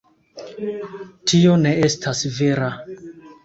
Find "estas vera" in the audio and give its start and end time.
1.91-2.75